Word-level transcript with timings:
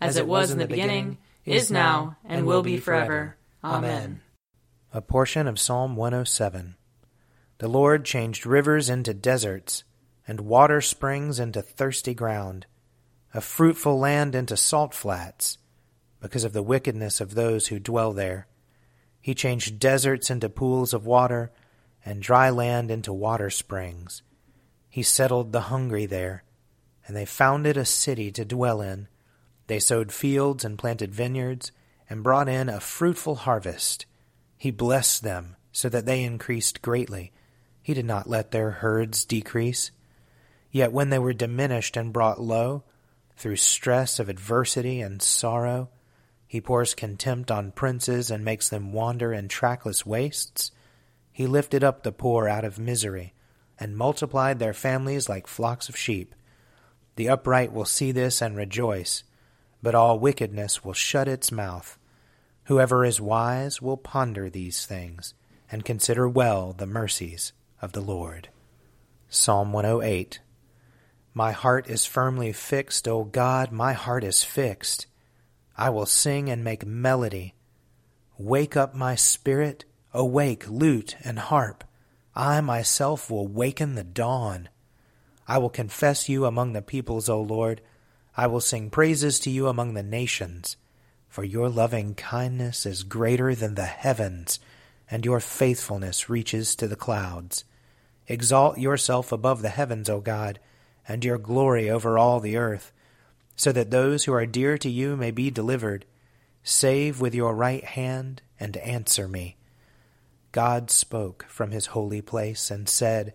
as 0.00 0.16
it 0.16 0.26
was 0.26 0.50
in 0.50 0.58
the 0.58 0.66
beginning, 0.66 1.18
is 1.44 1.70
now, 1.70 2.16
and 2.24 2.46
will 2.46 2.62
be 2.62 2.78
forever. 2.78 3.36
Amen. 3.64 4.20
A 4.92 5.02
portion 5.02 5.46
of 5.46 5.58
Psalm 5.58 5.96
107. 5.96 6.76
The 7.58 7.68
Lord 7.68 8.04
changed 8.04 8.46
rivers 8.46 8.88
into 8.88 9.12
deserts, 9.12 9.84
and 10.26 10.40
water 10.42 10.80
springs 10.80 11.40
into 11.40 11.60
thirsty 11.62 12.14
ground, 12.14 12.66
a 13.34 13.40
fruitful 13.40 13.98
land 13.98 14.34
into 14.34 14.56
salt 14.56 14.94
flats, 14.94 15.58
because 16.20 16.44
of 16.44 16.52
the 16.52 16.62
wickedness 16.62 17.20
of 17.20 17.34
those 17.34 17.68
who 17.68 17.78
dwell 17.78 18.12
there. 18.12 18.46
He 19.20 19.34
changed 19.34 19.78
deserts 19.78 20.30
into 20.30 20.48
pools 20.48 20.94
of 20.94 21.06
water, 21.06 21.50
and 22.04 22.22
dry 22.22 22.48
land 22.50 22.90
into 22.90 23.12
water 23.12 23.50
springs. 23.50 24.22
He 24.88 25.02
settled 25.02 25.52
the 25.52 25.62
hungry 25.62 26.06
there, 26.06 26.44
and 27.06 27.16
they 27.16 27.24
founded 27.24 27.76
a 27.76 27.84
city 27.84 28.30
to 28.32 28.44
dwell 28.44 28.80
in. 28.80 29.08
They 29.68 29.78
sowed 29.78 30.12
fields 30.12 30.64
and 30.64 30.78
planted 30.78 31.14
vineyards 31.14 31.72
and 32.10 32.24
brought 32.24 32.48
in 32.48 32.68
a 32.68 32.80
fruitful 32.80 33.36
harvest. 33.36 34.06
He 34.56 34.70
blessed 34.70 35.22
them 35.22 35.56
so 35.72 35.88
that 35.90 36.06
they 36.06 36.24
increased 36.24 36.82
greatly. 36.82 37.32
He 37.82 37.94
did 37.94 38.06
not 38.06 38.28
let 38.28 38.50
their 38.50 38.70
herds 38.70 39.24
decrease. 39.24 39.90
Yet 40.70 40.92
when 40.92 41.10
they 41.10 41.18
were 41.18 41.34
diminished 41.34 41.96
and 41.96 42.12
brought 42.12 42.40
low, 42.40 42.82
through 43.36 43.56
stress 43.56 44.18
of 44.18 44.28
adversity 44.28 45.00
and 45.00 45.22
sorrow, 45.22 45.90
he 46.46 46.62
pours 46.62 46.94
contempt 46.94 47.50
on 47.50 47.70
princes 47.72 48.30
and 48.30 48.44
makes 48.44 48.70
them 48.70 48.92
wander 48.92 49.34
in 49.34 49.48
trackless 49.48 50.04
wastes. 50.04 50.72
He 51.30 51.46
lifted 51.46 51.84
up 51.84 52.02
the 52.02 52.10
poor 52.10 52.48
out 52.48 52.64
of 52.64 52.78
misery 52.78 53.34
and 53.78 53.96
multiplied 53.96 54.58
their 54.58 54.72
families 54.72 55.28
like 55.28 55.46
flocks 55.46 55.90
of 55.90 55.96
sheep. 55.96 56.34
The 57.16 57.28
upright 57.28 57.70
will 57.70 57.84
see 57.84 58.12
this 58.12 58.40
and 58.40 58.56
rejoice 58.56 59.24
but 59.82 59.94
all 59.94 60.18
wickedness 60.18 60.84
will 60.84 60.92
shut 60.92 61.28
its 61.28 61.52
mouth. 61.52 61.98
Whoever 62.64 63.04
is 63.04 63.20
wise 63.20 63.80
will 63.80 63.96
ponder 63.96 64.50
these 64.50 64.84
things, 64.84 65.34
and 65.70 65.84
consider 65.84 66.28
well 66.28 66.72
the 66.72 66.86
mercies 66.86 67.52
of 67.80 67.92
the 67.92 68.00
Lord. 68.00 68.48
Psalm 69.28 69.72
108 69.72 70.40
My 71.34 71.52
heart 71.52 71.88
is 71.88 72.06
firmly 72.06 72.52
fixed, 72.52 73.06
O 73.06 73.24
God, 73.24 73.72
my 73.72 73.92
heart 73.92 74.24
is 74.24 74.44
fixed. 74.44 75.06
I 75.76 75.90
will 75.90 76.06
sing 76.06 76.50
and 76.50 76.64
make 76.64 76.84
melody. 76.84 77.54
Wake 78.36 78.76
up 78.76 78.94
my 78.94 79.14
spirit, 79.14 79.84
awake 80.12 80.68
lute 80.68 81.16
and 81.22 81.38
harp. 81.38 81.84
I 82.34 82.60
myself 82.60 83.30
will 83.30 83.46
waken 83.46 83.94
the 83.94 84.04
dawn. 84.04 84.68
I 85.46 85.58
will 85.58 85.70
confess 85.70 86.28
you 86.28 86.44
among 86.44 86.72
the 86.72 86.82
peoples, 86.82 87.28
O 87.28 87.40
Lord. 87.40 87.80
I 88.38 88.46
will 88.46 88.60
sing 88.60 88.88
praises 88.88 89.40
to 89.40 89.50
you 89.50 89.66
among 89.66 89.94
the 89.94 90.02
nations, 90.04 90.76
for 91.28 91.42
your 91.42 91.68
loving 91.68 92.14
kindness 92.14 92.86
is 92.86 93.02
greater 93.02 93.52
than 93.52 93.74
the 93.74 93.86
heavens, 93.86 94.60
and 95.10 95.24
your 95.24 95.40
faithfulness 95.40 96.30
reaches 96.30 96.76
to 96.76 96.86
the 96.86 96.94
clouds. 96.94 97.64
Exalt 98.28 98.78
yourself 98.78 99.32
above 99.32 99.60
the 99.60 99.70
heavens, 99.70 100.08
O 100.08 100.20
God, 100.20 100.60
and 101.08 101.24
your 101.24 101.36
glory 101.36 101.90
over 101.90 102.16
all 102.16 102.38
the 102.38 102.56
earth, 102.56 102.92
so 103.56 103.72
that 103.72 103.90
those 103.90 104.26
who 104.26 104.32
are 104.32 104.46
dear 104.46 104.78
to 104.78 104.88
you 104.88 105.16
may 105.16 105.32
be 105.32 105.50
delivered. 105.50 106.04
Save 106.62 107.20
with 107.20 107.34
your 107.34 107.56
right 107.56 107.82
hand 107.82 108.40
and 108.60 108.76
answer 108.76 109.26
me. 109.26 109.56
God 110.52 110.92
spoke 110.92 111.44
from 111.48 111.72
his 111.72 111.86
holy 111.86 112.22
place 112.22 112.70
and 112.70 112.88
said, 112.88 113.34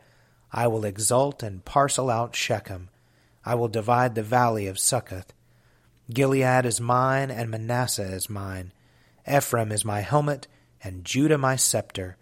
I 0.54 0.68
will 0.68 0.86
exalt 0.86 1.44
and 1.44 1.66
parcel 1.66 2.10
out 2.10 2.38
Shechem 2.38 2.88
I 3.46 3.56
will 3.56 3.68
divide 3.68 4.16
the 4.16 4.24
valley 4.24 4.68
of 4.68 4.80
Succoth. 4.80 5.34
Gilead 6.12 6.66
is 6.66 6.82
mine, 6.82 7.32
and 7.32 7.50
Manasseh 7.50 8.04
is 8.04 8.30
mine. 8.30 8.74
Ephraim 9.28 9.72
is 9.72 9.86
my 9.86 10.02
helmet, 10.02 10.48
and 10.84 11.06
Judah 11.06 11.38
my 11.38 11.56
scepter. 11.56 12.18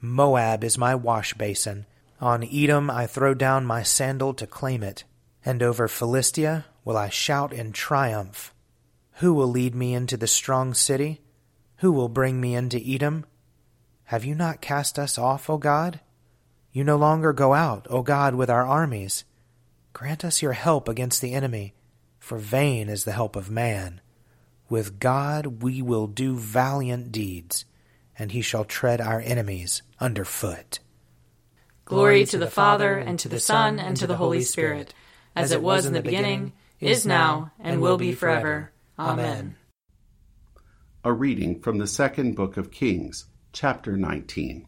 Moab 0.00 0.64
is 0.64 0.78
my 0.78 0.94
wash 0.94 1.34
basin. 1.34 1.86
On 2.20 2.42
Edom 2.44 2.90
I 2.90 3.06
throw 3.06 3.34
down 3.34 3.66
my 3.66 3.82
sandal 3.82 4.34
to 4.34 4.46
claim 4.46 4.82
it. 4.82 5.04
And 5.44 5.62
over 5.62 5.88
Philistia 5.88 6.66
will 6.84 6.96
I 6.96 7.08
shout 7.08 7.52
in 7.52 7.72
triumph. 7.72 8.52
Who 9.14 9.34
will 9.34 9.48
lead 9.48 9.74
me 9.74 9.94
into 9.94 10.16
the 10.16 10.26
strong 10.26 10.74
city? 10.74 11.20
Who 11.76 11.92
will 11.92 12.08
bring 12.08 12.40
me 12.40 12.54
into 12.54 12.80
Edom? 12.84 13.24
Have 14.04 14.24
you 14.24 14.34
not 14.34 14.60
cast 14.60 14.98
us 14.98 15.18
off, 15.18 15.50
O 15.50 15.58
God? 15.58 16.00
You 16.72 16.84
no 16.84 16.96
longer 16.96 17.32
go 17.32 17.54
out, 17.54 17.86
O 17.90 18.02
God, 18.02 18.34
with 18.34 18.50
our 18.50 18.66
armies. 18.66 19.24
Grant 19.98 20.24
us 20.24 20.42
your 20.42 20.52
help 20.52 20.88
against 20.88 21.20
the 21.20 21.34
enemy, 21.34 21.74
for 22.20 22.38
vain 22.38 22.88
is 22.88 23.02
the 23.02 23.10
help 23.10 23.34
of 23.34 23.50
man. 23.50 24.00
With 24.68 25.00
God 25.00 25.60
we 25.60 25.82
will 25.82 26.06
do 26.06 26.36
valiant 26.36 27.10
deeds, 27.10 27.64
and 28.16 28.30
he 28.30 28.40
shall 28.40 28.64
tread 28.64 29.00
our 29.00 29.20
enemies 29.20 29.82
under 29.98 30.24
foot. 30.24 30.78
Glory 31.84 32.24
to 32.26 32.38
the 32.38 32.46
Father, 32.46 32.96
and 32.96 33.18
to 33.18 33.28
the 33.28 33.40
Son, 33.40 33.80
and 33.80 33.96
to 33.96 34.06
the 34.06 34.18
Holy 34.18 34.42
Spirit, 34.42 34.94
as 35.34 35.50
it 35.50 35.64
was 35.64 35.84
in 35.84 35.94
the 35.94 36.00
beginning, 36.00 36.52
is 36.78 37.04
now, 37.04 37.50
and 37.58 37.80
will 37.80 37.98
be 37.98 38.12
forever. 38.12 38.70
Amen. 39.00 39.56
A 41.02 41.12
reading 41.12 41.58
from 41.58 41.78
the 41.78 41.88
second 41.88 42.36
book 42.36 42.56
of 42.56 42.70
Kings, 42.70 43.24
chapter 43.52 43.96
19. 43.96 44.64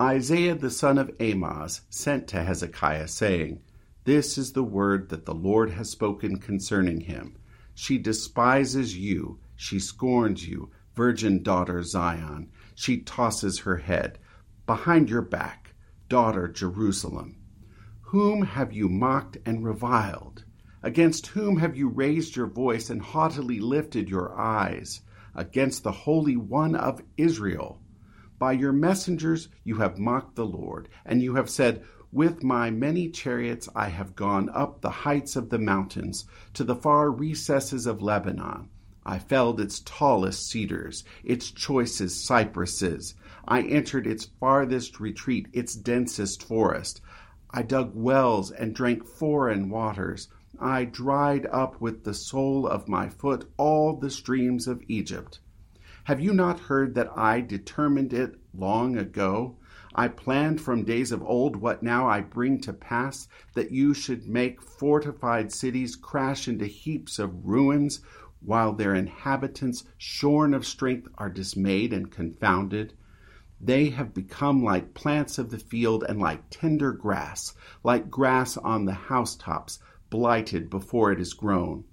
Isaiah 0.00 0.54
the 0.54 0.70
son 0.70 0.98
of 0.98 1.10
Amoz 1.18 1.80
sent 1.90 2.28
to 2.28 2.44
Hezekiah, 2.44 3.08
saying, 3.08 3.60
this 4.10 4.36
is 4.36 4.54
the 4.54 4.64
word 4.64 5.08
that 5.10 5.24
the 5.24 5.32
Lord 5.32 5.70
has 5.70 5.88
spoken 5.88 6.40
concerning 6.40 7.02
him. 7.02 7.36
She 7.76 7.96
despises 7.96 8.98
you, 8.98 9.38
She 9.54 9.78
scorns 9.78 10.48
you, 10.48 10.72
virgin 10.96 11.44
daughter 11.44 11.80
Zion. 11.84 12.50
She 12.74 13.02
tosses 13.02 13.60
her 13.60 13.76
head. 13.76 14.18
Behind 14.66 15.08
your 15.08 15.22
back, 15.22 15.76
daughter 16.08 16.48
Jerusalem. 16.48 17.36
Whom 18.00 18.42
have 18.42 18.72
you 18.72 18.88
mocked 18.88 19.38
and 19.46 19.64
reviled? 19.64 20.44
Against 20.82 21.28
whom 21.28 21.58
have 21.58 21.76
you 21.76 21.88
raised 21.88 22.34
your 22.34 22.48
voice 22.48 22.90
and 22.90 23.00
haughtily 23.00 23.60
lifted 23.60 24.10
your 24.10 24.36
eyes? 24.36 25.02
Against 25.36 25.84
the 25.84 25.92
Holy 25.92 26.36
One 26.36 26.74
of 26.74 27.00
Israel. 27.16 27.80
By 28.40 28.54
your 28.54 28.72
messengers 28.72 29.50
you 29.62 29.76
have 29.76 30.00
mocked 30.00 30.34
the 30.34 30.46
Lord, 30.46 30.88
and 31.04 31.22
you 31.22 31.36
have 31.36 31.48
said, 31.48 31.84
With 32.12 32.42
my 32.42 32.70
many 32.72 33.08
chariots 33.08 33.68
I 33.72 33.88
have 33.88 34.16
gone 34.16 34.48
up 34.48 34.80
the 34.80 34.90
heights 34.90 35.36
of 35.36 35.48
the 35.48 35.60
mountains, 35.60 36.24
to 36.54 36.64
the 36.64 36.74
far 36.74 37.08
recesses 37.08 37.86
of 37.86 38.02
Lebanon. 38.02 38.68
I 39.06 39.20
felled 39.20 39.60
its 39.60 39.80
tallest 39.84 40.48
cedars, 40.48 41.04
its 41.22 41.52
choicest 41.52 42.26
cypresses. 42.26 43.14
I 43.46 43.62
entered 43.62 44.08
its 44.08 44.24
farthest 44.24 44.98
retreat, 44.98 45.46
its 45.52 45.76
densest 45.76 46.42
forest. 46.42 47.00
I 47.50 47.62
dug 47.62 47.92
wells 47.94 48.50
and 48.50 48.74
drank 48.74 49.06
foreign 49.06 49.70
waters. 49.70 50.26
I 50.58 50.86
dried 50.86 51.46
up 51.46 51.80
with 51.80 52.02
the 52.02 52.14
sole 52.14 52.66
of 52.66 52.88
my 52.88 53.08
foot 53.08 53.48
all 53.56 53.96
the 53.96 54.10
streams 54.10 54.66
of 54.66 54.82
Egypt. 54.88 55.38
Have 56.04 56.18
you 56.20 56.34
not 56.34 56.58
heard 56.58 56.96
that 56.96 57.16
I 57.16 57.40
determined 57.40 58.12
it 58.12 58.34
long 58.52 58.96
ago? 58.96 59.58
I 59.94 60.06
planned 60.06 60.60
from 60.60 60.84
days 60.84 61.10
of 61.10 61.20
old 61.22 61.56
what 61.56 61.82
now 61.82 62.08
I 62.08 62.20
bring 62.20 62.60
to 62.60 62.72
pass, 62.72 63.26
that 63.54 63.72
you 63.72 63.92
should 63.92 64.28
make 64.28 64.62
fortified 64.62 65.50
cities 65.50 65.96
crash 65.96 66.46
into 66.46 66.66
heaps 66.66 67.18
of 67.18 67.44
ruins, 67.44 68.00
while 68.40 68.72
their 68.72 68.94
inhabitants, 68.94 69.84
shorn 69.98 70.54
of 70.54 70.64
strength, 70.64 71.08
are 71.18 71.28
dismayed 71.28 71.92
and 71.92 72.10
confounded. 72.10 72.94
They 73.60 73.90
have 73.90 74.14
become 74.14 74.62
like 74.62 74.94
plants 74.94 75.38
of 75.38 75.50
the 75.50 75.58
field 75.58 76.04
and 76.08 76.20
like 76.20 76.44
tender 76.50 76.92
grass, 76.92 77.54
like 77.82 78.08
grass 78.08 78.56
on 78.56 78.84
the 78.84 78.94
housetops, 78.94 79.80
blighted 80.08 80.70
before 80.70 81.12
it 81.12 81.20
is 81.20 81.34
grown. 81.34 81.84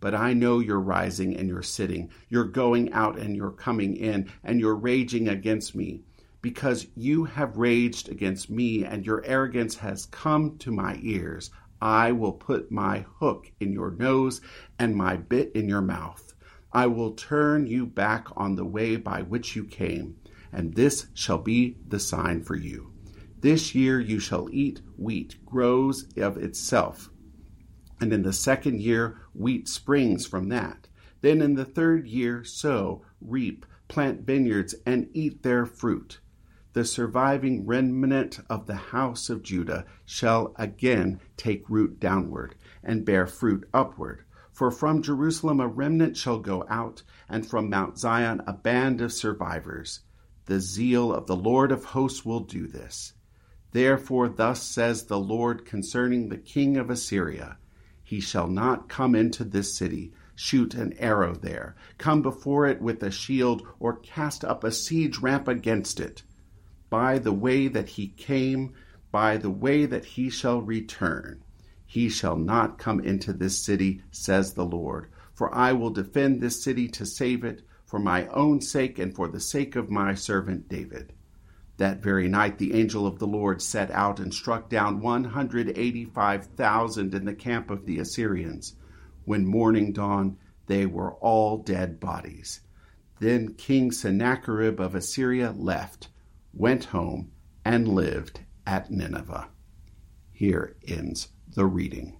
But 0.00 0.14
I 0.14 0.32
know 0.32 0.60
your 0.60 0.80
rising 0.80 1.36
and 1.36 1.48
your 1.48 1.62
sitting, 1.62 2.10
your 2.28 2.44
going 2.44 2.92
out 2.92 3.18
and 3.18 3.36
your 3.36 3.50
coming 3.50 3.96
in, 3.96 4.30
and 4.42 4.58
your 4.58 4.74
raging 4.74 5.28
against 5.28 5.74
me, 5.74 6.02
because 6.42 6.86
you 6.94 7.24
have 7.24 7.56
raged 7.56 8.10
against 8.10 8.50
me, 8.50 8.84
and 8.84 9.06
your 9.06 9.24
arrogance 9.24 9.76
has 9.76 10.06
come 10.06 10.58
to 10.58 10.70
my 10.70 10.98
ears. 11.00 11.50
I 11.80 12.12
will 12.12 12.32
put 12.32 12.70
my 12.70 13.06
hook 13.20 13.50
in 13.60 13.72
your 13.72 13.92
nose 13.92 14.40
and 14.78 14.94
my 14.94 15.16
bit 15.16 15.52
in 15.54 15.68
your 15.68 15.80
mouth. 15.80 16.34
I 16.72 16.88
will 16.88 17.12
turn 17.12 17.66
you 17.66 17.86
back 17.86 18.26
on 18.36 18.56
the 18.56 18.64
way 18.64 18.96
by 18.96 19.22
which 19.22 19.56
you 19.56 19.64
came 19.64 20.16
and 20.52 20.74
this 20.74 21.06
shall 21.14 21.38
be 21.38 21.78
the 21.88 21.98
sign 21.98 22.42
for 22.42 22.54
you. 22.54 22.92
This 23.40 23.74
year 23.74 23.98
you 23.98 24.20
shall 24.20 24.48
eat 24.52 24.82
wheat 24.96 25.36
grows 25.46 26.06
of 26.16 26.36
itself, 26.36 27.10
and 28.00 28.12
in 28.12 28.22
the 28.22 28.32
second 28.32 28.80
year 28.80 29.22
wheat 29.32 29.66
springs 29.66 30.26
from 30.26 30.50
that. 30.50 30.88
Then 31.22 31.40
in 31.40 31.54
the 31.54 31.64
third 31.64 32.06
year 32.06 32.44
sow, 32.44 33.02
reap, 33.20 33.64
plant 33.88 34.20
vineyards, 34.26 34.74
and 34.84 35.08
eat 35.12 35.42
their 35.42 35.64
fruit. 35.64 36.20
The 36.74 36.86
surviving 36.86 37.66
remnant 37.66 38.40
of 38.48 38.66
the 38.66 38.76
house 38.76 39.28
of 39.28 39.42
Judah 39.42 39.84
shall 40.06 40.54
again 40.56 41.20
take 41.36 41.68
root 41.68 42.00
downward, 42.00 42.54
and 42.82 43.04
bear 43.04 43.26
fruit 43.26 43.68
upward. 43.74 44.24
For 44.52 44.70
from 44.70 45.02
Jerusalem 45.02 45.60
a 45.60 45.68
remnant 45.68 46.16
shall 46.16 46.38
go 46.38 46.64
out, 46.70 47.02
and 47.28 47.46
from 47.46 47.68
Mount 47.68 47.98
Zion 47.98 48.42
a 48.46 48.54
band 48.54 49.02
of 49.02 49.12
survivors. 49.12 50.00
The 50.46 50.60
zeal 50.60 51.12
of 51.12 51.26
the 51.26 51.36
Lord 51.36 51.72
of 51.72 51.84
hosts 51.84 52.24
will 52.24 52.40
do 52.40 52.66
this. 52.66 53.12
Therefore, 53.72 54.30
thus 54.30 54.62
says 54.62 55.04
the 55.04 55.20
Lord 55.20 55.66
concerning 55.66 56.28
the 56.28 56.38
king 56.38 56.78
of 56.78 56.88
Assyria 56.88 57.58
He 58.02 58.20
shall 58.20 58.48
not 58.48 58.88
come 58.88 59.14
into 59.14 59.44
this 59.44 59.76
city, 59.76 60.14
shoot 60.34 60.72
an 60.72 60.94
arrow 60.94 61.34
there, 61.34 61.76
come 61.98 62.22
before 62.22 62.66
it 62.66 62.80
with 62.80 63.02
a 63.02 63.10
shield, 63.10 63.66
or 63.78 63.96
cast 63.96 64.42
up 64.42 64.64
a 64.64 64.72
siege 64.72 65.18
ramp 65.18 65.48
against 65.48 66.00
it. 66.00 66.22
By 66.92 67.18
the 67.18 67.32
way 67.32 67.66
that 67.68 67.88
he 67.88 68.08
came, 68.08 68.74
by 69.10 69.38
the 69.38 69.48
way 69.48 69.86
that 69.86 70.04
he 70.04 70.28
shall 70.28 70.60
return, 70.60 71.42
he 71.86 72.10
shall 72.10 72.36
not 72.36 72.76
come 72.76 73.00
into 73.00 73.32
this 73.32 73.64
city, 73.64 74.02
says 74.10 74.52
the 74.52 74.66
Lord. 74.66 75.08
For 75.32 75.54
I 75.54 75.72
will 75.72 75.88
defend 75.88 76.42
this 76.42 76.62
city 76.62 76.88
to 76.88 77.06
save 77.06 77.44
it 77.44 77.62
for 77.86 77.98
my 77.98 78.26
own 78.26 78.60
sake 78.60 78.98
and 78.98 79.16
for 79.16 79.26
the 79.26 79.40
sake 79.40 79.74
of 79.74 79.88
my 79.88 80.12
servant 80.12 80.68
David. 80.68 81.14
That 81.78 82.02
very 82.02 82.28
night 82.28 82.58
the 82.58 82.74
angel 82.74 83.06
of 83.06 83.18
the 83.18 83.26
Lord 83.26 83.62
set 83.62 83.90
out 83.90 84.20
and 84.20 84.34
struck 84.34 84.68
down 84.68 85.00
185,000 85.00 87.14
in 87.14 87.24
the 87.24 87.34
camp 87.34 87.70
of 87.70 87.86
the 87.86 88.00
Assyrians. 88.00 88.76
When 89.24 89.46
morning 89.46 89.94
dawned, 89.94 90.36
they 90.66 90.84
were 90.84 91.14
all 91.14 91.56
dead 91.56 92.00
bodies. 92.00 92.60
Then 93.18 93.54
King 93.54 93.92
Sennacherib 93.92 94.78
of 94.78 94.94
Assyria 94.94 95.52
left, 95.52 96.10
went 96.52 96.86
home, 96.86 97.30
and 97.64 97.88
lived 97.88 98.40
at 98.66 98.90
Nineveh. 98.90 99.48
Here 100.32 100.76
ends 100.86 101.28
the 101.54 101.66
reading. 101.66 102.18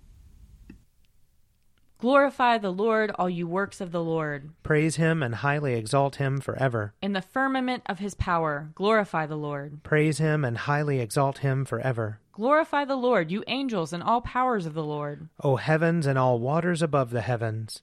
Glorify 1.98 2.58
the 2.58 2.72
Lord, 2.72 3.12
all 3.16 3.30
you 3.30 3.46
works 3.46 3.80
of 3.80 3.92
the 3.92 4.02
Lord. 4.02 4.50
Praise 4.64 4.96
him 4.96 5.22
and 5.22 5.36
highly 5.36 5.74
exalt 5.74 6.16
him 6.16 6.40
forever. 6.40 6.94
In 7.00 7.12
the 7.12 7.22
firmament 7.22 7.84
of 7.86 8.00
his 8.00 8.14
power, 8.14 8.70
glorify 8.74 9.26
the 9.26 9.36
Lord. 9.36 9.84
Praise 9.84 10.18
him 10.18 10.44
and 10.44 10.58
highly 10.58 10.98
exalt 10.98 11.38
him 11.38 11.64
forever. 11.64 12.18
Glorify 12.32 12.84
the 12.84 12.96
Lord, 12.96 13.30
you 13.30 13.44
angels 13.46 13.92
and 13.92 14.02
all 14.02 14.20
powers 14.20 14.66
of 14.66 14.74
the 14.74 14.82
Lord. 14.82 15.28
O 15.44 15.54
heavens 15.54 16.04
and 16.06 16.18
all 16.18 16.40
waters 16.40 16.82
above 16.82 17.10
the 17.10 17.20
heavens. 17.20 17.82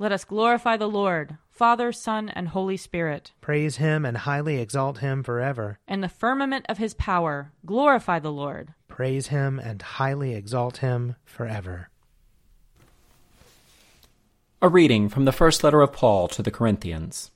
Let 0.00 0.12
us 0.12 0.24
glorify 0.24 0.78
the 0.78 0.88
Lord, 0.88 1.36
Father, 1.50 1.92
Son, 1.92 2.30
and 2.30 2.48
Holy 2.48 2.78
Spirit. 2.78 3.32
Praise 3.42 3.76
him 3.76 4.06
and 4.06 4.16
highly 4.16 4.56
exalt 4.56 5.00
him 5.00 5.22
forever. 5.22 5.78
In 5.86 6.00
the 6.00 6.08
firmament 6.08 6.64
of 6.70 6.78
his 6.78 6.94
power, 6.94 7.52
glorify 7.66 8.18
the 8.18 8.32
Lord. 8.32 8.72
Praise 8.88 9.26
him 9.26 9.58
and 9.58 9.82
highly 9.82 10.32
exalt 10.32 10.78
him 10.78 11.16
forever. 11.26 11.90
A 14.62 14.70
reading 14.70 15.10
from 15.10 15.26
the 15.26 15.32
first 15.32 15.62
letter 15.62 15.82
of 15.82 15.92
Paul 15.92 16.28
to 16.28 16.42
the 16.42 16.50
Corinthians. 16.50 17.30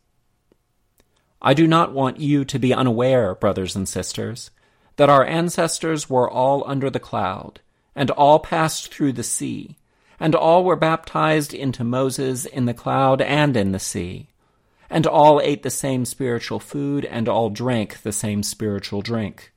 I 1.43 1.53
do 1.53 1.67
not 1.67 1.93
want 1.93 2.19
you 2.19 2.47
to 2.47 2.59
be 2.59 2.73
unaware, 2.73 3.35
brothers 3.35 3.77
and 3.77 3.87
sisters, 3.87 4.51
that 4.97 5.11
our 5.11 5.27
ancestors 5.27 6.09
were 6.09 6.31
all 6.31 6.65
under 6.67 6.89
the 6.89 6.99
cloud, 6.99 7.61
and 7.95 8.11
all 8.13 8.39
passed 8.39 8.91
through 8.91 9.13
the 9.13 9.23
sea, 9.23 9.77
and 10.21 10.35
all 10.35 10.65
were 10.65 10.77
baptized 10.77 11.53
into 11.53 11.85
Moses 11.85 12.45
in 12.45 12.67
the 12.67 12.75
cloud 12.75 13.21
and 13.21 13.57
in 13.57 13.73
the 13.73 13.79
sea, 13.79 14.31
and 14.89 15.07
all 15.07 15.41
ate 15.41 15.63
the 15.63 15.71
same 15.71 16.05
spiritual 16.05 16.61
food, 16.61 17.05
and 17.05 17.29
all 17.29 17.51
drank 17.51 18.03
the 18.03 18.13
same 18.13 18.43
spiritual 18.43 19.03
drink. 19.03 19.53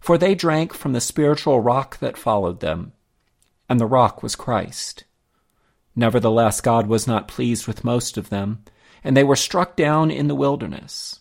For 0.00 0.16
they 0.16 0.34
drank 0.34 0.72
from 0.72 0.92
the 0.92 1.00
spiritual 1.00 1.60
rock 1.60 1.98
that 1.98 2.16
followed 2.16 2.60
them, 2.60 2.92
and 3.68 3.80
the 3.80 3.86
rock 3.86 4.22
was 4.22 4.36
Christ. 4.36 5.04
Nevertheless, 5.96 6.60
God 6.60 6.86
was 6.86 7.06
not 7.06 7.26
pleased 7.26 7.66
with 7.66 7.84
most 7.84 8.16
of 8.16 8.30
them, 8.30 8.64
and 9.02 9.16
they 9.16 9.24
were 9.24 9.36
struck 9.36 9.76
down 9.76 10.10
in 10.10 10.28
the 10.28 10.34
wilderness. 10.34 11.20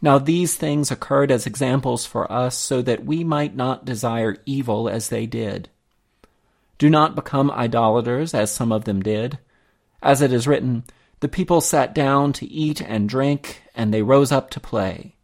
Now 0.00 0.18
these 0.18 0.56
things 0.56 0.90
occurred 0.90 1.30
as 1.30 1.46
examples 1.46 2.06
for 2.06 2.30
us, 2.30 2.56
so 2.56 2.80
that 2.82 3.04
we 3.04 3.24
might 3.24 3.54
not 3.54 3.84
desire 3.84 4.36
evil 4.46 4.88
as 4.88 5.08
they 5.08 5.26
did. 5.26 5.68
Do 6.78 6.90
not 6.90 7.14
become 7.14 7.50
idolaters, 7.50 8.34
as 8.34 8.52
some 8.52 8.70
of 8.70 8.84
them 8.84 9.00
did. 9.00 9.38
As 10.02 10.20
it 10.20 10.32
is 10.32 10.46
written, 10.46 10.84
The 11.20 11.28
people 11.28 11.60
sat 11.60 11.94
down 11.94 12.32
to 12.34 12.46
eat 12.46 12.80
and 12.80 13.08
drink, 13.08 13.62
and 13.74 13.92
they 13.92 14.02
rose 14.02 14.30
up 14.30 14.50
to 14.50 14.60
play. 14.60 15.14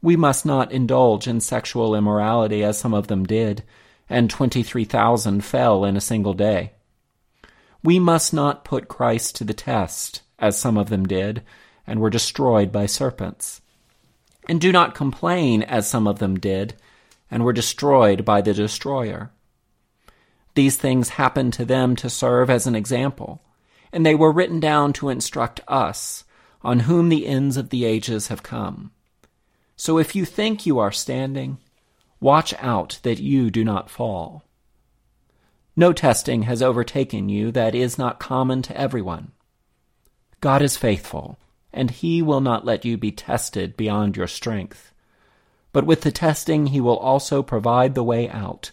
We 0.00 0.16
must 0.16 0.46
not 0.46 0.70
indulge 0.70 1.26
in 1.26 1.40
sexual 1.40 1.94
immorality, 1.94 2.62
as 2.62 2.78
some 2.78 2.94
of 2.94 3.08
them 3.08 3.24
did, 3.24 3.64
and 4.08 4.30
twenty 4.30 4.62
three 4.62 4.84
thousand 4.84 5.44
fell 5.44 5.84
in 5.84 5.96
a 5.96 6.00
single 6.00 6.34
day. 6.34 6.72
We 7.82 7.98
must 7.98 8.32
not 8.32 8.64
put 8.64 8.88
Christ 8.88 9.36
to 9.36 9.44
the 9.44 9.54
test, 9.54 10.22
as 10.38 10.58
some 10.58 10.76
of 10.78 10.88
them 10.88 11.06
did, 11.06 11.42
and 11.86 12.00
were 12.00 12.10
destroyed 12.10 12.70
by 12.70 12.86
serpents. 12.86 13.60
And 14.48 14.60
do 14.60 14.72
not 14.72 14.94
complain, 14.94 15.62
as 15.62 15.88
some 15.88 16.06
of 16.06 16.18
them 16.18 16.38
did, 16.38 16.74
and 17.30 17.44
were 17.44 17.52
destroyed 17.52 18.24
by 18.24 18.40
the 18.40 18.54
destroyer. 18.54 19.32
These 20.54 20.76
things 20.76 21.10
happened 21.10 21.52
to 21.54 21.64
them 21.64 21.96
to 21.96 22.08
serve 22.08 22.48
as 22.48 22.66
an 22.66 22.74
example, 22.74 23.42
and 23.92 24.04
they 24.04 24.14
were 24.14 24.32
written 24.32 24.60
down 24.60 24.92
to 24.94 25.08
instruct 25.08 25.60
us, 25.66 26.24
on 26.62 26.80
whom 26.80 27.08
the 27.08 27.26
ends 27.26 27.56
of 27.56 27.70
the 27.70 27.84
ages 27.84 28.28
have 28.28 28.42
come. 28.42 28.92
So 29.76 29.98
if 29.98 30.14
you 30.14 30.24
think 30.24 30.64
you 30.64 30.78
are 30.78 30.92
standing, 30.92 31.58
watch 32.20 32.54
out 32.60 33.00
that 33.02 33.18
you 33.18 33.50
do 33.50 33.64
not 33.64 33.90
fall. 33.90 34.44
No 35.76 35.92
testing 35.92 36.42
has 36.42 36.62
overtaken 36.62 37.28
you 37.28 37.50
that 37.50 37.74
is 37.74 37.98
not 37.98 38.20
common 38.20 38.62
to 38.62 38.76
everyone. 38.80 39.32
God 40.40 40.62
is 40.62 40.76
faithful, 40.76 41.38
and 41.72 41.90
He 41.90 42.22
will 42.22 42.40
not 42.40 42.64
let 42.64 42.84
you 42.84 42.96
be 42.96 43.10
tested 43.10 43.76
beyond 43.76 44.16
your 44.16 44.28
strength. 44.28 44.92
But 45.72 45.86
with 45.86 46.02
the 46.02 46.12
testing, 46.12 46.68
He 46.68 46.80
will 46.80 46.98
also 46.98 47.42
provide 47.42 47.94
the 47.94 48.04
way 48.04 48.28
out, 48.28 48.70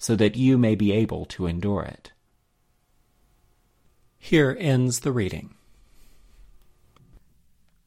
so 0.00 0.16
that 0.16 0.34
you 0.34 0.56
may 0.56 0.74
be 0.74 0.92
able 0.92 1.26
to 1.26 1.46
endure 1.46 1.82
it. 1.82 2.10
Here 4.18 4.56
ends 4.58 5.00
the 5.00 5.12
reading. 5.12 5.54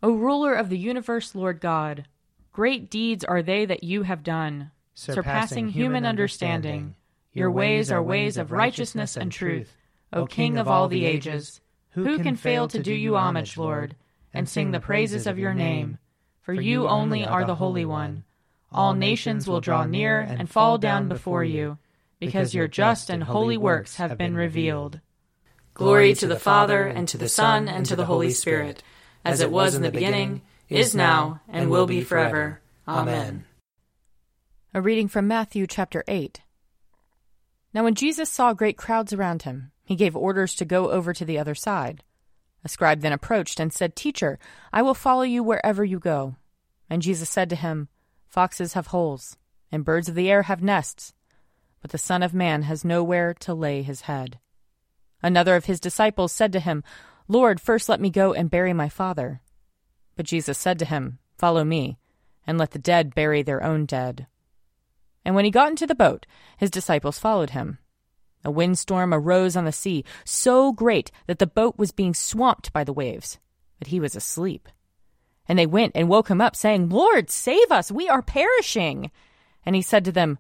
O 0.04 0.14
ruler 0.14 0.54
of 0.54 0.70
the 0.70 0.78
universe, 0.78 1.34
Lord 1.34 1.60
God, 1.60 2.06
great 2.52 2.92
deeds 2.92 3.24
are 3.24 3.42
they 3.42 3.66
that 3.66 3.84
you 3.84 4.04
have 4.04 4.22
done, 4.22 4.70
surpassing, 4.94 5.16
surpassing 5.16 5.68
human 5.70 6.06
understanding. 6.06 6.72
understanding. 6.72 6.96
Your 7.34 7.50
ways 7.50 7.92
are 7.92 8.04
ways 8.04 8.38
of 8.38 8.52
righteousness 8.52 9.18
and 9.18 9.32
truth, 9.32 9.76
O 10.14 10.28
King 10.28 10.60
of 10.60 10.68
all 10.68 10.88
the 10.88 11.06
ages. 11.06 11.62
Who 11.94 12.20
can 12.20 12.36
fail 12.36 12.68
to 12.68 12.84
do 12.84 12.94
you 12.94 13.18
homage, 13.18 13.58
Lord, 13.58 13.96
and 14.32 14.48
sing 14.48 14.70
the 14.70 14.80
praises 14.80 15.26
of 15.26 15.40
your 15.40 15.56
name? 15.56 15.98
For 16.42 16.54
you 16.54 16.88
only 16.88 17.26
are 17.26 17.44
the 17.44 17.56
Holy 17.56 17.86
One. 17.86 18.24
All 18.72 18.94
nations 18.94 19.48
will 19.48 19.62
draw 19.62 19.86
near 19.86 20.20
and 20.20 20.48
fall 20.48 20.78
down 20.78 21.08
before 21.08 21.44
you, 21.44 21.80
because 22.20 22.54
your 22.54 22.68
just 22.68 23.10
and 23.10 23.24
holy 23.24 23.58
works 23.58 23.96
have 23.98 24.18
been 24.18 24.36
revealed. 24.36 25.00
Glory 25.74 26.14
to 26.14 26.28
the 26.28 26.40
Father, 26.40 26.84
and 26.84 27.08
to 27.08 27.18
the 27.18 27.30
Son, 27.30 27.68
and 27.68 27.86
to 27.86 27.96
the 27.96 28.06
Holy 28.06 28.30
Spirit, 28.30 28.84
as 29.26 29.42
it 29.42 29.52
was 29.52 29.76
in 29.76 29.82
the 29.82 29.92
beginning, 29.92 30.42
is 30.70 30.94
now, 30.94 31.42
and 31.48 31.70
will 31.70 31.88
be 31.88 32.02
forever. 32.02 32.62
Amen. 32.88 33.46
A 34.74 34.82
reading 34.82 35.08
from 35.08 35.28
Matthew 35.28 35.68
chapter 35.68 36.04
8. 36.08 36.42
Now, 37.74 37.84
when 37.84 37.96
Jesus 37.96 38.30
saw 38.30 38.54
great 38.54 38.78
crowds 38.78 39.14
around 39.14 39.44
him, 39.44 39.72
he 39.84 39.96
gave 39.96 40.16
orders 40.16 40.56
to 40.56 40.66
go 40.66 40.92
over 40.92 41.14
to 41.14 41.26
the 41.26 41.40
other 41.40 41.56
side. 41.56 42.04
A 42.64 42.70
scribe 42.70 43.02
then 43.02 43.12
approached 43.12 43.60
and 43.60 43.74
said, 43.74 43.96
Teacher, 43.96 44.40
I 44.72 44.82
will 44.82 44.94
follow 44.94 45.24
you 45.24 45.44
wherever 45.44 45.84
you 45.84 46.00
go. 46.00 46.36
And 46.90 47.02
Jesus 47.02 47.30
said 47.30 47.50
to 47.50 47.56
him, 47.56 47.90
Foxes 48.28 48.74
have 48.74 48.88
holes, 48.88 49.38
and 49.72 49.84
birds 49.84 50.08
of 50.08 50.16
the 50.16 50.30
air 50.30 50.44
have 50.44 50.64
nests, 50.64 51.14
but 51.84 51.92
the 51.92 51.98
Son 51.98 52.24
of 52.24 52.34
Man 52.34 52.64
has 52.64 52.86
nowhere 52.86 53.34
to 53.34 53.54
lay 53.54 53.84
his 53.84 54.02
head. 54.02 54.40
Another 55.22 55.58
of 55.58 55.66
his 55.66 55.82
disciples 55.82 56.32
said 56.32 56.54
to 56.54 56.62
him, 56.62 56.82
Lord, 57.28 57.60
first 57.60 57.90
let 57.90 58.00
me 58.00 58.10
go 58.10 58.34
and 58.34 58.50
bury 58.50 58.72
my 58.72 58.88
father. 58.88 59.42
But 60.16 60.26
Jesus 60.26 60.58
said 60.58 60.80
to 60.80 60.86
him, 60.86 61.20
Follow 61.38 61.66
me, 61.66 61.98
and 62.48 62.58
let 62.58 62.72
the 62.72 62.80
dead 62.80 63.14
bury 63.14 63.44
their 63.44 63.62
own 63.62 63.86
dead. 63.86 64.28
And 65.26 65.36
when 65.36 65.44
he 65.44 65.52
got 65.52 65.70
into 65.70 65.86
the 65.86 65.94
boat, 65.94 66.26
his 66.58 66.72
disciples 66.72 67.20
followed 67.20 67.50
him. 67.50 67.80
A 68.46 68.52
windstorm 68.52 69.14
arose 69.14 69.58
on 69.58 69.66
the 69.66 69.72
sea, 69.74 70.06
so 70.24 70.72
great 70.72 71.12
that 71.28 71.40
the 71.40 71.48
boat 71.48 71.78
was 71.78 71.92
being 71.92 72.14
swamped 72.14 72.72
by 72.72 72.86
the 72.86 72.94
waves, 72.94 73.40
but 73.78 73.90
he 73.90 74.00
was 74.00 74.16
asleep. 74.16 74.70
And 75.50 75.60
they 75.60 75.66
went 75.66 75.92
and 75.96 76.08
woke 76.08 76.30
him 76.30 76.40
up, 76.40 76.56
saying, 76.56 76.88
Lord, 76.88 77.30
save 77.30 77.72
us, 77.72 77.92
we 77.92 78.08
are 78.08 78.22
perishing. 78.22 79.12
And 79.66 79.76
he 79.76 79.82
said 79.82 80.06
to 80.06 80.14
them, 80.14 80.40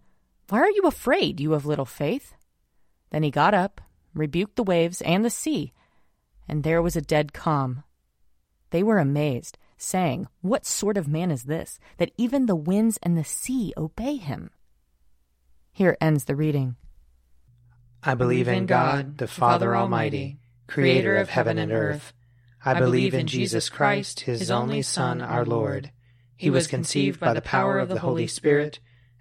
Why 0.50 0.60
are 0.60 0.72
you 0.72 0.84
afraid, 0.84 1.40
you 1.40 1.54
of 1.54 1.66
little 1.66 1.86
faith? 1.86 2.34
Then 3.12 3.24
he 3.24 3.32
got 3.32 3.54
up, 3.54 3.82
rebuked 4.14 4.56
the 4.56 4.64
waves 4.64 5.02
and 5.02 5.24
the 5.24 5.30
sea, 5.30 5.74
and 6.48 6.64
there 6.64 6.82
was 6.82 6.96
a 6.96 7.02
dead 7.02 7.34
calm. 7.34 7.84
They 8.72 8.84
were 8.84 8.98
amazed, 8.98 9.58
saying, 9.78 10.28
What 10.42 10.66
sort 10.66 10.98
of 10.98 11.08
man 11.08 11.32
is 11.32 11.44
this, 11.44 11.80
that 11.98 12.12
even 12.18 12.46
the 12.46 12.56
winds 12.56 12.98
and 13.04 13.18
the 13.18 13.24
sea 13.24 13.74
obey 13.78 14.18
him? 14.18 14.50
Here 15.72 15.98
ends 16.02 16.26
the 16.26 16.36
reading. 16.36 16.76
I 18.04 18.16
believe 18.16 18.48
in 18.48 18.66
God, 18.66 19.18
the 19.18 19.28
Father 19.28 19.76
Almighty, 19.76 20.40
creator 20.68 21.16
of 21.16 21.30
heaven 21.30 21.58
and 21.58 21.72
earth. 21.72 22.14
I 22.66 22.80
believe 22.80 23.14
in 23.14 23.28
Jesus 23.28 23.70
Christ, 23.70 24.22
his 24.22 24.52
only 24.52 24.82
Son, 24.82 25.22
our 25.22 25.46
Lord. 25.46 25.92
He 26.36 26.50
was 26.50 26.68
conceived 26.68 27.20
by 27.20 27.34
the 27.34 27.42
power 27.42 27.80
of 27.80 27.90
the 27.90 28.00
Holy 28.00 28.28
Spirit 28.28 28.80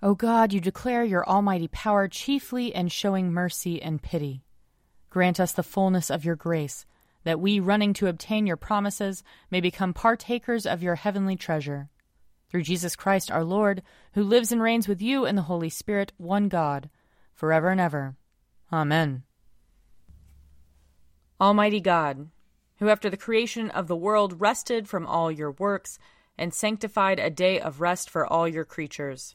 O 0.00 0.14
God, 0.14 0.52
you 0.52 0.60
declare 0.60 1.02
your 1.02 1.28
almighty 1.28 1.66
power 1.66 2.06
chiefly 2.06 2.72
in 2.72 2.86
showing 2.86 3.32
mercy 3.32 3.82
and 3.82 4.00
pity. 4.00 4.44
Grant 5.10 5.40
us 5.40 5.52
the 5.52 5.64
fullness 5.64 6.08
of 6.08 6.24
your 6.24 6.36
grace, 6.36 6.86
that 7.24 7.40
we, 7.40 7.58
running 7.58 7.92
to 7.94 8.06
obtain 8.06 8.46
your 8.46 8.56
promises, 8.56 9.24
may 9.50 9.60
become 9.60 9.92
partakers 9.92 10.66
of 10.66 10.84
your 10.84 10.94
heavenly 10.94 11.34
treasure. 11.34 11.88
Through 12.48 12.62
Jesus 12.62 12.94
Christ 12.94 13.30
our 13.30 13.42
Lord, 13.42 13.82
who 14.12 14.22
lives 14.22 14.52
and 14.52 14.62
reigns 14.62 14.86
with 14.86 15.02
you 15.02 15.26
in 15.26 15.34
the 15.34 15.42
Holy 15.42 15.68
Spirit, 15.68 16.12
one 16.16 16.48
God, 16.48 16.90
forever 17.34 17.68
and 17.70 17.80
ever. 17.80 18.14
Amen. 18.72 19.24
Almighty 21.40 21.80
God, 21.80 22.28
who 22.78 22.88
after 22.88 23.10
the 23.10 23.16
creation 23.16 23.68
of 23.70 23.88
the 23.88 23.96
world 23.96 24.40
rested 24.40 24.88
from 24.88 25.06
all 25.06 25.32
your 25.32 25.50
works 25.50 25.98
and 26.36 26.54
sanctified 26.54 27.18
a 27.18 27.30
day 27.30 27.58
of 27.58 27.80
rest 27.80 28.08
for 28.08 28.24
all 28.24 28.46
your 28.46 28.64
creatures, 28.64 29.34